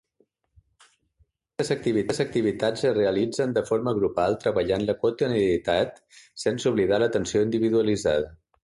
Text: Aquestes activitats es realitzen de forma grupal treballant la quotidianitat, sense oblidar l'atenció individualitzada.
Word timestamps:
Aquestes 1.63 2.21
activitats 2.25 2.85
es 2.93 2.95
realitzen 2.99 3.55
de 3.59 3.65
forma 3.69 3.95
grupal 4.01 4.41
treballant 4.47 4.89
la 4.89 4.99
quotidianitat, 5.05 6.05
sense 6.47 6.73
oblidar 6.75 7.05
l'atenció 7.07 7.49
individualitzada. 7.51 8.39